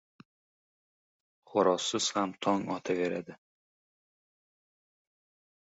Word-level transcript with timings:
•Xo‘rozsiz 1.51 2.07
ham 2.17 2.33
tong 2.47 2.67
otaveradi. 2.79 3.37